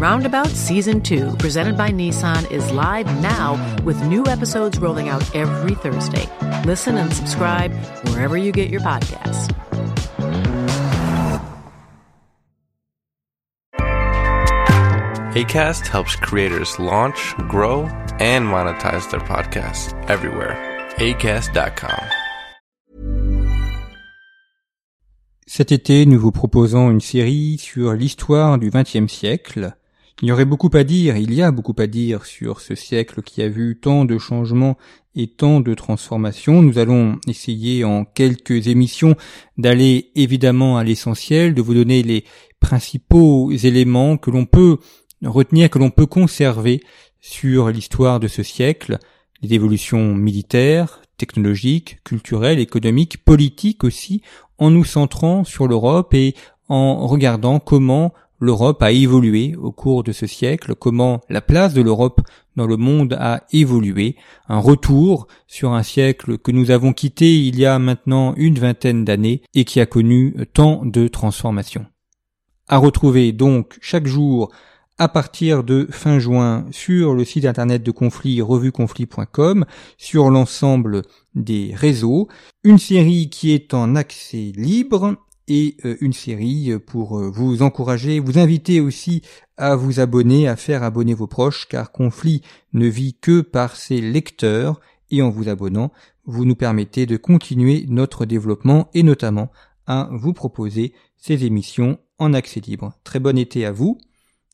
Roundabout 0.00 0.46
Season 0.46 1.02
2, 1.02 1.36
presented 1.36 1.76
by 1.76 1.90
Nissan, 1.90 2.50
is 2.50 2.72
live 2.72 3.04
now 3.20 3.58
with 3.84 4.02
new 4.06 4.24
episodes 4.28 4.78
rolling 4.78 5.10
out 5.10 5.22
every 5.36 5.74
Thursday. 5.74 6.26
Listen 6.64 6.96
and 6.96 7.12
subscribe 7.12 7.70
wherever 8.08 8.38
you 8.38 8.50
get 8.50 8.70
your 8.70 8.80
podcasts. 8.80 9.54
ACAST 15.34 15.86
helps 15.86 16.16
creators 16.16 16.78
launch, 16.78 17.34
grow, 17.50 17.82
and 18.20 18.46
monetize 18.46 19.10
their 19.10 19.20
podcasts 19.20 19.92
everywhere. 20.08 20.56
ACAST.com. 20.96 22.08
Cet 25.46 25.72
été, 25.72 26.06
nous 26.06 26.18
vous 26.18 26.32
proposons 26.32 26.90
une 26.90 27.00
série 27.00 27.58
sur 27.58 27.92
l'histoire 27.92 28.56
du 28.56 28.70
XXe 28.70 29.06
siècle. 29.06 29.74
Il 30.22 30.28
y 30.28 30.32
aurait 30.32 30.44
beaucoup 30.44 30.70
à 30.74 30.84
dire, 30.84 31.16
il 31.16 31.32
y 31.32 31.40
a 31.40 31.50
beaucoup 31.50 31.74
à 31.78 31.86
dire 31.86 32.26
sur 32.26 32.60
ce 32.60 32.74
siècle 32.74 33.22
qui 33.22 33.40
a 33.40 33.48
vu 33.48 33.78
tant 33.80 34.04
de 34.04 34.18
changements 34.18 34.76
et 35.14 35.28
tant 35.28 35.60
de 35.60 35.72
transformations. 35.72 36.60
Nous 36.60 36.78
allons 36.78 37.18
essayer 37.26 37.84
en 37.84 38.04
quelques 38.04 38.68
émissions 38.68 39.16
d'aller 39.56 40.10
évidemment 40.16 40.76
à 40.76 40.84
l'essentiel, 40.84 41.54
de 41.54 41.62
vous 41.62 41.72
donner 41.72 42.02
les 42.02 42.24
principaux 42.60 43.50
éléments 43.50 44.18
que 44.18 44.30
l'on 44.30 44.44
peut 44.44 44.76
retenir, 45.24 45.70
que 45.70 45.78
l'on 45.78 45.90
peut 45.90 46.06
conserver 46.06 46.82
sur 47.20 47.70
l'histoire 47.70 48.20
de 48.20 48.28
ce 48.28 48.42
siècle, 48.42 48.98
les 49.40 49.54
évolutions 49.54 50.14
militaires, 50.14 51.00
technologiques, 51.16 51.98
culturelles, 52.04 52.58
économiques, 52.58 53.24
politiques 53.24 53.84
aussi, 53.84 54.20
en 54.58 54.70
nous 54.70 54.84
centrant 54.84 55.44
sur 55.44 55.66
l'Europe 55.66 56.12
et 56.12 56.34
en 56.68 57.06
regardant 57.06 57.58
comment 57.58 58.12
l'Europe 58.40 58.82
a 58.82 58.90
évolué 58.90 59.54
au 59.56 59.70
cours 59.70 60.02
de 60.02 60.12
ce 60.12 60.26
siècle, 60.26 60.74
comment 60.74 61.20
la 61.28 61.40
place 61.40 61.74
de 61.74 61.82
l'Europe 61.82 62.22
dans 62.56 62.66
le 62.66 62.76
monde 62.76 63.16
a 63.20 63.44
évolué, 63.52 64.16
un 64.48 64.58
retour 64.58 65.28
sur 65.46 65.72
un 65.72 65.82
siècle 65.82 66.38
que 66.38 66.50
nous 66.50 66.70
avons 66.70 66.92
quitté 66.92 67.38
il 67.38 67.58
y 67.58 67.66
a 67.66 67.78
maintenant 67.78 68.34
une 68.36 68.58
vingtaine 68.58 69.04
d'années 69.04 69.42
et 69.54 69.64
qui 69.64 69.80
a 69.80 69.86
connu 69.86 70.34
tant 70.52 70.84
de 70.84 71.06
transformations. 71.06 71.86
À 72.66 72.78
retrouver 72.78 73.32
donc 73.32 73.78
chaque 73.80 74.06
jour 74.06 74.50
à 75.00 75.08
partir 75.08 75.64
de 75.64 75.88
fin 75.90 76.18
juin 76.18 76.66
sur 76.72 77.14
le 77.14 77.24
site 77.24 77.46
internet 77.46 77.82
de 77.82 77.90
Conflit, 77.90 78.42
revueconflit.com, 78.42 79.64
sur 79.96 80.28
l'ensemble 80.28 81.02
des 81.34 81.72
réseaux, 81.74 82.28
une 82.64 82.78
série 82.78 83.30
qui 83.30 83.52
est 83.52 83.72
en 83.72 83.96
accès 83.96 84.52
libre 84.54 85.16
et 85.50 85.76
euh, 85.84 85.96
une 86.00 86.12
série 86.12 86.72
pour 86.86 87.18
euh, 87.18 87.28
vous 87.28 87.62
encourager, 87.62 88.20
vous 88.20 88.38
inviter 88.38 88.80
aussi 88.80 89.20
à 89.56 89.74
vous 89.74 89.98
abonner, 89.98 90.46
à 90.46 90.54
faire 90.54 90.84
abonner 90.84 91.12
vos 91.12 91.26
proches, 91.26 91.66
car 91.68 91.90
Conflit 91.90 92.40
ne 92.72 92.86
vit 92.86 93.14
que 93.20 93.40
par 93.40 93.74
ses 93.74 94.00
lecteurs, 94.00 94.80
et 95.10 95.22
en 95.22 95.28
vous 95.28 95.48
abonnant, 95.48 95.90
vous 96.24 96.44
nous 96.44 96.54
permettez 96.54 97.04
de 97.04 97.16
continuer 97.16 97.84
notre 97.88 98.26
développement 98.26 98.88
et 98.94 99.02
notamment 99.02 99.50
à 99.88 100.08
vous 100.12 100.32
proposer 100.32 100.92
ces 101.16 101.44
émissions 101.44 101.98
en 102.18 102.32
accès 102.32 102.60
libre. 102.60 102.92
Très 103.02 103.18
bon 103.18 103.36
été 103.36 103.66
à 103.66 103.72
vous. 103.72 103.98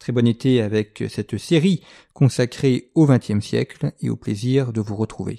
Très 0.00 0.12
bon 0.12 0.26
été 0.26 0.60
avec 0.60 1.04
cette 1.08 1.38
série 1.38 1.84
consacrée 2.14 2.90
au 2.96 3.06
XXe 3.06 3.44
siècle 3.44 3.92
et 4.00 4.10
au 4.10 4.16
plaisir 4.16 4.72
de 4.72 4.80
vous 4.80 4.96
retrouver. 4.96 5.38